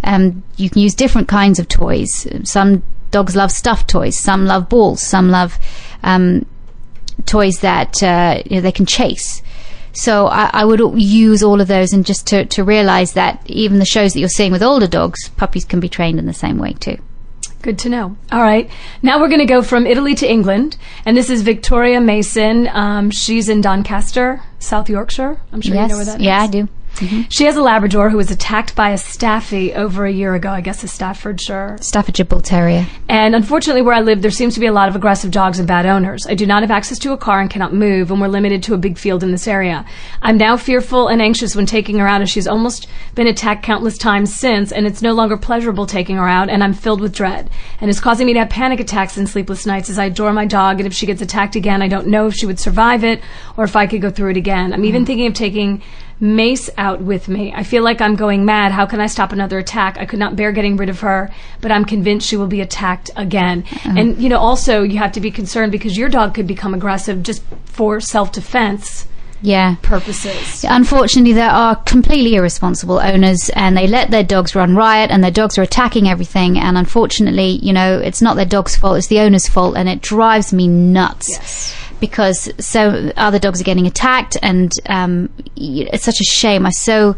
[0.03, 2.25] Um, you can use different kinds of toys.
[2.43, 5.59] Some dogs love stuffed toys, some love balls, some love
[6.01, 6.45] um,
[7.25, 9.41] toys that uh, you know, they can chase.
[9.99, 13.79] So I, I would use all of those and just to, to realize that even
[13.79, 16.57] the shows that you're seeing with older dogs, puppies can be trained in the same
[16.57, 16.97] way too.
[17.61, 18.15] Good to know.
[18.31, 18.69] All right.
[19.01, 20.77] Now we're going to go from Italy to England.
[21.05, 22.69] And this is Victoria Mason.
[22.69, 25.41] Um, she's in Doncaster, South Yorkshire.
[25.51, 26.25] I'm sure you know where that is.
[26.25, 26.69] yeah, I do.
[26.95, 27.29] Mm-hmm.
[27.29, 30.61] She has a Labrador who was attacked by a Staffy over a year ago, I
[30.61, 31.77] guess a Staffordshire.
[31.81, 32.85] Staffordshire Bull Terrier.
[33.07, 35.67] And unfortunately, where I live, there seems to be a lot of aggressive dogs and
[35.67, 36.25] bad owners.
[36.27, 38.73] I do not have access to a car and cannot move, and we're limited to
[38.73, 39.85] a big field in this area.
[40.21, 43.97] I'm now fearful and anxious when taking her out, as she's almost been attacked countless
[43.97, 47.49] times since, and it's no longer pleasurable taking her out, and I'm filled with dread.
[47.79, 50.45] And it's causing me to have panic attacks and sleepless nights as I adore my
[50.45, 53.21] dog, and if she gets attacked again, I don't know if she would survive it
[53.57, 54.73] or if I could go through it again.
[54.73, 55.07] I'm even mm-hmm.
[55.07, 55.81] thinking of taking
[56.21, 57.53] Mace out with me.
[57.55, 58.73] I feel like I'm going mad.
[58.73, 59.97] How can I stop another attack?
[59.97, 63.09] I could not bear getting rid of her, but I'm convinced she will be attacked
[63.15, 63.63] again.
[63.71, 63.93] Uh-huh.
[63.97, 67.23] And, you know, also you have to be concerned because your dog could become aggressive
[67.23, 69.07] just for self defense
[69.41, 69.75] Yeah.
[69.81, 70.65] purposes.
[70.67, 75.31] Unfortunately, there are completely irresponsible owners and they let their dogs run riot and their
[75.31, 76.59] dogs are attacking everything.
[76.59, 79.77] And unfortunately, you know, it's not their dog's fault, it's the owner's fault.
[79.77, 81.29] And it drives me nuts.
[81.29, 81.75] Yes.
[81.99, 86.65] Because so other dogs are getting attacked and um, it's such a shame.
[86.65, 87.15] I so.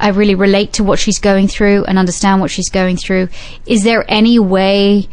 [0.00, 3.30] I really relate to what she's going through and understand what she's going through.
[3.66, 5.08] Is there any way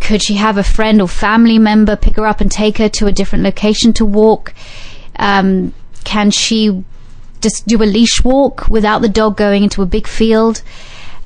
[0.00, 3.06] could she have a friend or family member pick her up and take her to
[3.06, 4.54] a different location to walk?
[5.16, 6.84] Um, can she
[7.40, 10.62] just do a leash walk without the dog going into a big field?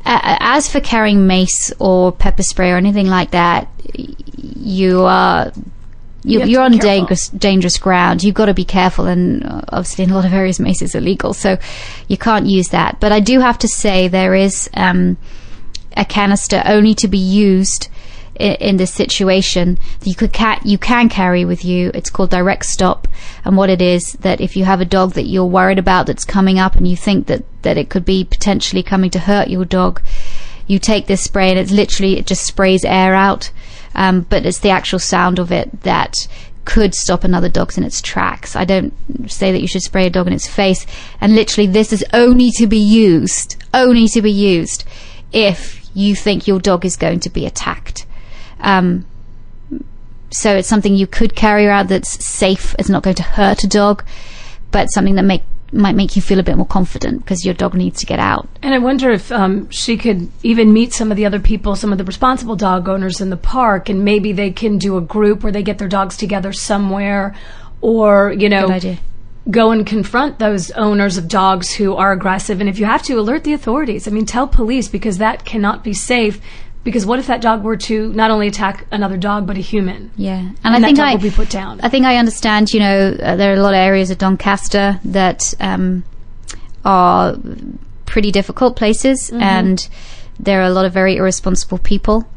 [0.04, 5.52] Uh, as for carrying mace or pepper spray or anything like that, you are
[6.24, 8.22] you, you're on dangerous dangerous ground.
[8.22, 11.35] You've got to be careful, and obviously in a lot of areas mace is illegal,
[11.35, 11.58] so
[12.08, 13.00] you can't use that.
[13.00, 15.16] But I do have to say there is um,
[15.96, 17.88] a canister only to be used
[18.37, 21.90] in, in this situation that you could ca- you can carry with you.
[21.94, 23.08] It's called direct stop,
[23.44, 26.24] and what it is that if you have a dog that you're worried about that's
[26.24, 29.64] coming up and you think that that it could be potentially coming to hurt your
[29.64, 30.00] dog,
[30.66, 33.50] you take this spray and it's literally it just sprays air out,
[33.94, 36.26] um, but it's the actual sound of it that
[36.64, 38.55] could stop another dog in its tracks.
[38.55, 38.94] I don't
[39.26, 40.87] say that you should spray a dog in its face,
[41.20, 44.85] and literally this is only to be used, only to be used
[45.33, 48.07] if you think your dog is going to be attacked.
[48.61, 49.07] Um,
[50.31, 52.74] so it's something you could carry around that's safe.
[52.78, 54.05] It's not going to hurt a dog,
[54.70, 57.74] but something that make might make you feel a bit more confident because your dog
[57.74, 58.48] needs to get out.
[58.62, 61.92] And I wonder if um, she could even meet some of the other people, some
[61.92, 65.42] of the responsible dog owners in the park, and maybe they can do a group
[65.42, 67.35] where they get their dogs together somewhere,
[67.80, 68.80] or you know,
[69.50, 72.61] go and confront those owners of dogs who are aggressive.
[72.61, 74.06] And if you have to, alert the authorities.
[74.06, 76.40] I mean, tell police because that cannot be safe.
[76.85, 80.11] Because what if that dog were to not only attack another dog but a human?
[80.16, 81.81] Yeah, and, And I that think dog I will be put down.
[81.81, 82.75] I think I understand.
[82.75, 86.03] You know, uh, there are a lot of areas of Doncaster that um,
[86.85, 87.37] are
[88.07, 89.42] pretty difficult places, Mm-hmm.
[89.42, 89.88] and
[90.40, 92.29] there are a lot of very irresponsible people.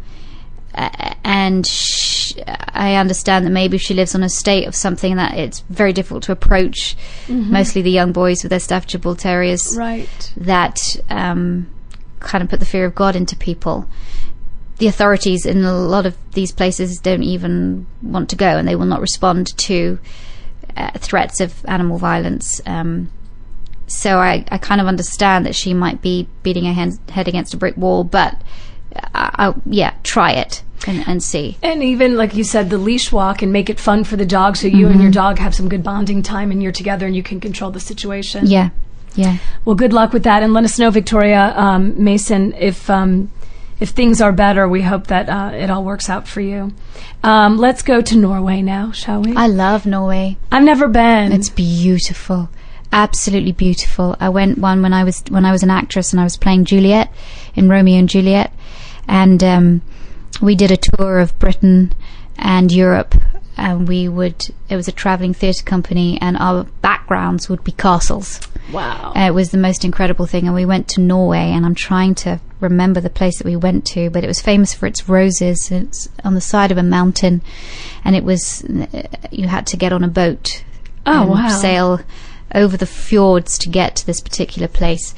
[0.75, 0.89] Uh,
[1.23, 2.33] and sh-
[2.73, 6.23] I understand that maybe she lives on a state of something that it's very difficult
[6.23, 6.95] to approach.
[7.27, 9.79] Mostly the young boys with their Staffordshire Bull Terriers Mm-hmm.
[9.79, 10.33] Right.
[10.37, 10.79] that
[11.09, 11.67] um,
[12.19, 13.87] kind of put the fear of God into people.
[14.77, 18.75] The authorities in a lot of these places don't even want to go, and they
[18.75, 19.99] will not respond to
[20.75, 22.59] uh, threats of animal violence.
[22.65, 23.09] Um,
[23.87, 27.53] so I, I kind of understand that she might be beating her hand, head against
[27.53, 28.41] a brick wall, but
[29.13, 31.57] I, I, yeah, try it and, and see.
[31.61, 34.57] And even like you said, the leash walk and make it fun for the dog,
[34.57, 37.23] so you and your dog have some good bonding time, and you're together, and you
[37.23, 38.47] can control the situation.
[38.47, 38.69] Yeah,
[39.15, 39.37] yeah.
[39.63, 43.31] Well, good luck with that, and let us know, Victoria um, Mason, if um,
[43.79, 44.67] if things are better.
[44.67, 46.73] We hope that uh, it all works out for you.
[47.23, 49.35] Um, let's go to Norway now, shall we?
[49.35, 50.37] I love Norway.
[50.51, 51.31] I've never been.
[51.31, 52.49] It's beautiful,
[52.91, 54.15] absolutely beautiful.
[54.19, 56.65] I went one when I was when I was an actress and I was playing
[56.65, 57.11] Juliet
[57.55, 58.53] in Romeo and Juliet,
[59.07, 59.81] and um,
[60.41, 61.93] we did a tour of Britain
[62.37, 63.15] and Europe.
[63.57, 68.41] And we would, it was a traveling theatre company, and our backgrounds would be castles.
[68.71, 69.13] Wow.
[69.15, 70.45] Uh, it was the most incredible thing.
[70.45, 73.85] And we went to Norway, and I'm trying to remember the place that we went
[73.87, 75.71] to, but it was famous for its roses.
[75.71, 77.41] It's on the side of a mountain,
[78.03, 78.87] and it was uh,
[79.31, 80.63] you had to get on a boat
[81.05, 81.47] Oh, and wow.
[81.49, 81.99] sail
[82.53, 85.13] over the fjords to get to this particular place.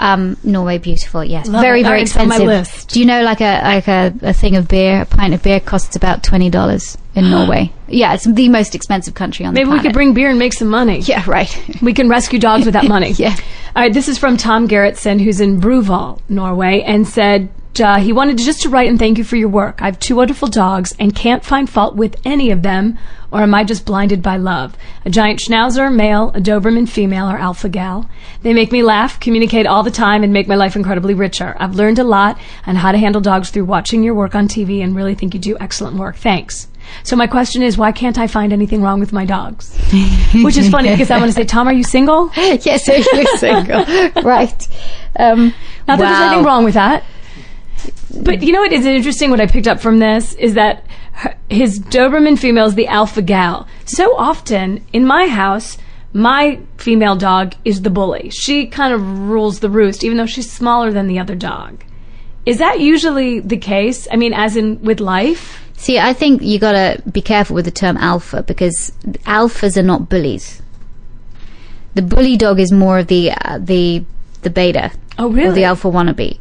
[0.00, 1.84] Um, Norway, beautiful, yes, Love very it.
[1.84, 2.88] very Alright, it's on my expensive.
[2.88, 5.60] Do you know like a like a, a thing of beer, a pint of beer
[5.60, 7.70] costs about twenty dollars in Norway?
[7.86, 9.82] Yeah, it's the most expensive country on Maybe the planet.
[9.84, 11.00] Maybe we could bring beer and make some money.
[11.00, 11.50] Yeah, right.
[11.82, 13.10] We can rescue dogs with that money.
[13.10, 13.36] Yeah.
[13.76, 13.92] All right.
[13.92, 18.44] This is from Tom Gerritsen, who's in Bruval, Norway, and said uh, he wanted to
[18.44, 19.80] just to write and thank you for your work.
[19.82, 22.98] I have two wonderful dogs and can't find fault with any of them,
[23.30, 24.76] or am I just blinded by love?
[25.04, 28.08] A giant Schnauzer, male, a Doberman, female, or Alpha Gal.
[28.42, 31.56] They make me laugh, communicate all the time, and make my life incredibly richer.
[31.58, 34.82] I've learned a lot on how to handle dogs through watching your work on TV,
[34.82, 36.16] and really think you do excellent work.
[36.16, 36.68] Thanks.
[37.02, 39.76] So my question is, why can't I find anything wrong with my dogs?
[40.34, 42.30] Which is funny because I want to say, Tom, are you single?
[42.36, 43.84] yes, you're single.
[44.22, 44.68] right.
[45.16, 45.54] Um,
[45.86, 46.26] Not that there's wow.
[46.26, 47.04] anything wrong with that.
[48.22, 49.30] But you know what is interesting?
[49.30, 53.22] What I picked up from this is that her, his Doberman female is the alpha
[53.22, 53.68] gal.
[53.84, 55.78] So often in my house,
[56.12, 58.30] my female dog is the bully.
[58.30, 61.84] She kind of rules the roost, even though she's smaller than the other dog.
[62.46, 64.08] Is that usually the case?
[64.10, 65.62] I mean, as in with life?
[65.76, 68.90] See, I think you gotta be careful with the term alpha because
[69.24, 70.60] alphas are not bullies.
[71.94, 74.04] The bully dog is more of the uh, the
[74.42, 75.54] the beta Oh, or really?
[75.54, 76.38] the alpha wannabe.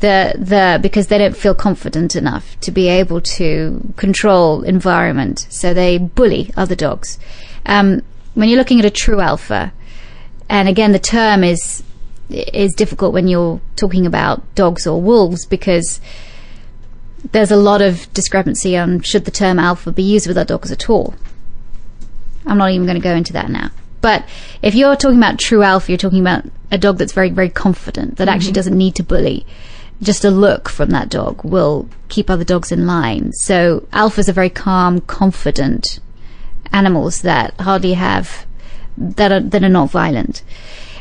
[0.00, 5.74] The the because they don't feel confident enough to be able to control environment, so
[5.74, 7.18] they bully other dogs.
[7.66, 8.02] Um,
[8.34, 9.72] when you're looking at a true alpha,
[10.48, 11.82] and again the term is
[12.30, 16.00] is difficult when you're talking about dogs or wolves because
[17.32, 20.72] there's a lot of discrepancy on should the term alpha be used with our dogs
[20.72, 21.14] at all.
[22.46, 23.70] I'm not even going to go into that now.
[24.00, 24.26] But
[24.62, 28.16] if you're talking about true alpha, you're talking about a dog that's very, very confident,
[28.16, 29.44] that actually doesn't need to bully.
[30.02, 33.32] Just a look from that dog will keep other dogs in line.
[33.32, 36.00] So alphas are very calm, confident
[36.72, 38.46] animals that hardly have
[38.96, 40.42] that are that are not violent.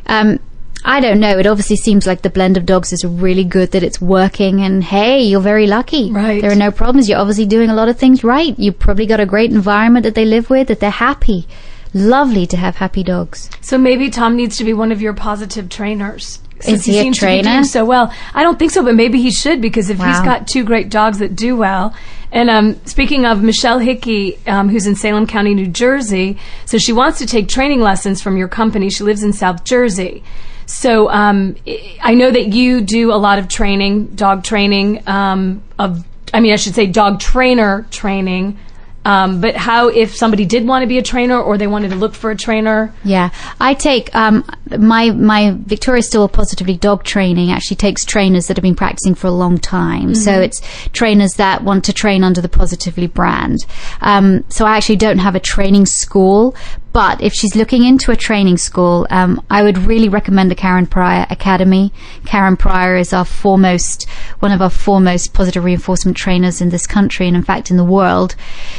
[0.06, 0.40] Um,
[0.86, 1.38] I don't know.
[1.38, 4.84] It obviously seems like the blend of dogs is really good, that it's working, and
[4.84, 6.10] hey, you're very lucky.
[6.12, 6.42] Right.
[6.42, 7.10] There are no problems.
[7.10, 8.58] You're obviously doing a lot of things right.
[8.58, 11.48] You've probably got a great environment that they live with, that they're happy.
[11.94, 13.50] lovely to have happy dogs.
[13.62, 16.40] So maybe Tom needs to be one of your positive trainers.
[16.62, 17.50] Since he a seems to be trainer?
[17.52, 18.14] doing so well.
[18.34, 21.20] I don't think so, but maybe he should because if he's got two great dogs
[21.20, 21.94] that do well.
[22.32, 26.94] And um, speaking of Michelle Hickey, um, who's in Salem County, New Jersey, so she
[26.94, 28.90] wants to take training lessons from your company.
[28.90, 30.24] She lives in South Jersey.
[30.68, 35.64] So um, I- I know that you do a lot of training, dog training um,
[35.80, 38.60] of, I mean, I should say dog trainer training.
[39.06, 41.95] Um, but how if somebody did want to be a trainer or they wanted to
[41.95, 42.93] look for a trainer?
[43.04, 43.29] Yeah,
[43.60, 44.43] I take um,
[44.77, 49.27] my my Victoria Stilwell Positively Dog Training actually takes trainers that have been practicing for
[49.27, 50.15] a long time.
[50.15, 53.60] So it's trainers that want to train under the Positively brand.
[54.02, 56.56] Um, so I actually don't have a training school,
[56.92, 60.87] but if she's looking into a training school, um, I would really recommend the Karen
[60.87, 61.94] Pryor Academy.
[62.25, 64.10] Karen Pryor is our foremost,
[64.40, 67.83] one of our foremost positive reinforcement trainers in this country and in fact in the
[67.83, 68.35] world.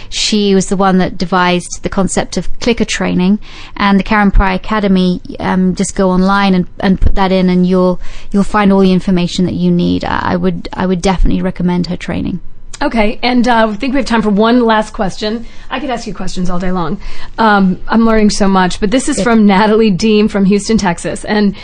[0.09, 3.39] She was the one that devised the concept of clicker training
[3.77, 7.67] and the Karen Pryor Academy, um, just go online and, and put that in and
[7.67, 8.01] you'll,
[8.33, 10.05] you'll find all the information that you need.
[10.05, 12.41] I, I would, I would definitely recommend her training.
[12.83, 15.45] Okay, and uh, I think we have time for one last question.
[15.69, 16.99] I could ask you questions all day long.
[17.37, 21.55] Um, I'm learning so much, but this is from Natalie Deem from Houston, Texas, and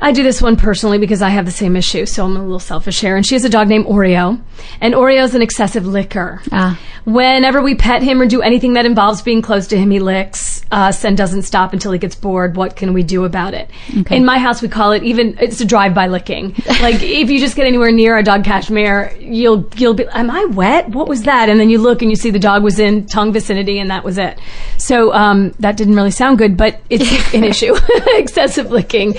[0.00, 2.60] I do this one personally because I have the same issue, so I'm a little
[2.60, 3.16] selfish here.
[3.16, 4.40] And she has a dog named Oreo,
[4.80, 6.40] and Oreo's an excessive licker.
[6.52, 6.78] Ah.
[7.04, 10.62] Whenever we pet him or do anything that involves being close to him, he licks
[10.70, 12.56] us and doesn't stop until he gets bored.
[12.56, 13.70] What can we do about it?
[14.10, 16.54] In my house, we call it even it's a drive-by licking.
[16.80, 20.44] like if you just get anywhere near our dog Cashmere, you'll you'll be, am I
[20.46, 20.90] wet?
[20.90, 21.48] What was that?
[21.48, 24.04] And then you look and you see the dog was in tongue vicinity, and that
[24.04, 24.38] was it.
[24.76, 27.74] So um, that didn't really sound good, but it's an issue.
[28.08, 29.14] Excessive licking,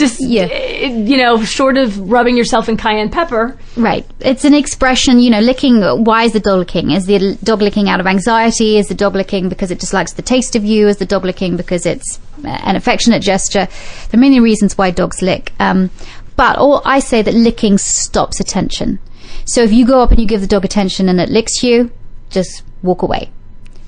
[0.00, 0.46] just Yeah.
[0.88, 3.56] you know, short of rubbing yourself in cayenne pepper.
[3.76, 4.04] Right.
[4.20, 5.80] It's an expression, you know, licking.
[6.04, 6.90] Why is the dog licking?
[6.90, 8.76] Is the dog licking out of anxiety?
[8.78, 10.88] Is the dog licking because it dislikes the taste of you?
[10.88, 13.68] Is the dog licking because it's uh, an affectionate gesture?
[14.10, 15.52] There are many reasons why dogs lick.
[15.60, 15.90] Um,
[16.36, 18.98] but all I say that licking stops attention.
[19.44, 21.90] So if you go up and you give the dog attention and it licks you,
[22.30, 23.30] just walk away.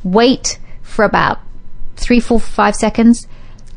[0.04, 1.38] Wait for about
[1.96, 3.26] three, four, five seconds.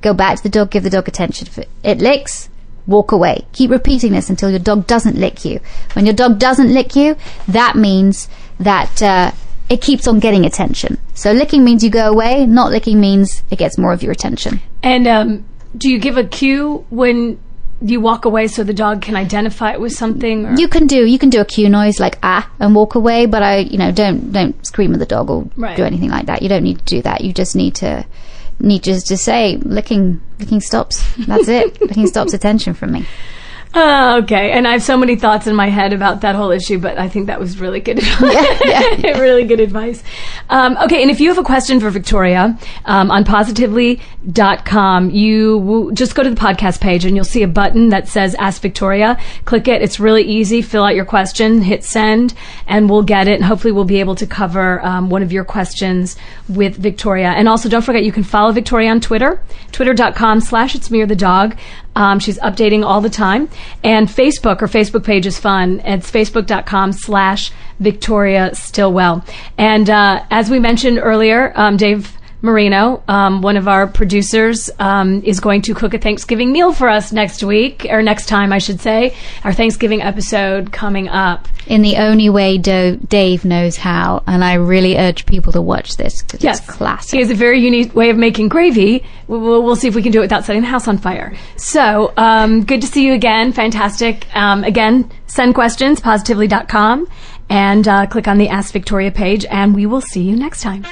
[0.01, 1.47] Go back to the dog, give the dog attention.
[1.47, 2.49] If it- licks,
[2.87, 3.45] walk away.
[3.53, 5.59] Keep repeating this until your dog doesn't lick you.
[5.93, 7.15] When your dog doesn't lick you,
[7.47, 8.27] that means
[8.59, 9.31] that uh,
[9.69, 10.99] it keeps on getting attention.
[11.15, 12.45] So licking means you go away.
[12.45, 14.61] Not licking means it gets more of your attention.
[14.83, 17.39] And um, do you give a cue when
[17.81, 20.45] you walk away so the dog can identify it with something?
[20.45, 20.53] Or?
[20.55, 23.41] You can do you can do a cue noise like ah and walk away, but
[23.43, 25.75] I you know don't don't scream at the dog or Right.
[25.75, 26.41] do anything like that.
[26.43, 27.21] You don't need to do that.
[27.21, 28.05] You just need to
[28.59, 31.03] need just to say licking licking stops.
[31.25, 31.79] That's it.
[31.81, 33.05] licking stops attention from me.
[33.77, 34.51] Oh, okay.
[34.51, 37.09] And I have so many thoughts in my head about that whole issue, but I
[37.09, 39.03] think that was really good advice.
[39.19, 40.01] really good advice.
[40.49, 45.91] Um, okay, and if you have a question for Victoria um, on positively.com, you w-
[45.93, 49.19] just go to the podcast page and you'll see a button that says Ask Victoria.
[49.43, 49.81] Click it.
[49.81, 50.61] It's really easy.
[50.61, 52.33] Fill out your question, hit send,
[52.67, 53.35] and we'll get it.
[53.35, 56.15] And hopefully, we'll be able to cover um, one of your questions
[56.47, 57.31] with Victoria.
[57.31, 59.41] And also, don't forget, you can follow Victoria on Twitter,
[59.73, 61.57] twitter.com slash it's me or the dog.
[61.95, 63.49] Um, she's updating all the time.
[63.83, 65.81] And Facebook, her Facebook page is fun.
[65.85, 69.25] It's facebook.com slash Victoria Stilwell.
[69.57, 72.14] And uh, as we mentioned earlier, um, Dave
[72.45, 76.87] Marino, um, one of our producers, um, is going to cook a Thanksgiving meal for
[76.87, 79.15] us next week, or next time, I should say.
[79.43, 81.47] Our Thanksgiving episode coming up.
[81.67, 85.97] In the only way Do- Dave knows how, and I really urge people to watch
[85.97, 86.59] this because Yes.
[86.59, 87.11] it's classic.
[87.15, 89.03] He has a very unique way of making gravy.
[89.27, 91.35] We'll, we'll, see if we can do it without setting the house on fire.
[91.57, 93.51] So, um, good to see you again.
[93.51, 94.27] Fantastic.
[94.35, 97.07] Um, again, send questions, positively.com,
[97.49, 100.85] and uh, click on the Ask Victoria page, and we will see you next time.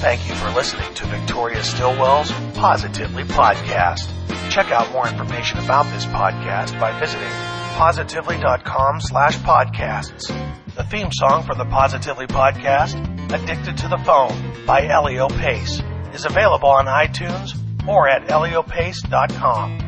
[0.00, 4.08] Thank you for listening to Victoria Stilwell's Positively Podcast.
[4.50, 7.28] Check out more information about this podcast by visiting
[7.76, 10.28] positively.com slash podcasts.
[10.74, 12.94] The theme song for the Positively Podcast,
[13.32, 15.80] Addicted to the Phone by Elio Pace,
[16.12, 17.56] is available on iTunes
[17.88, 19.85] or at eliopace.com.